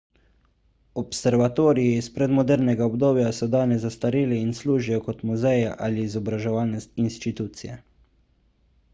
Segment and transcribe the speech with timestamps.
[0.99, 7.77] observatoriji iz predmodernega obdobja so danes zastareli in služijo kot muzeji ali izobraževalne institucije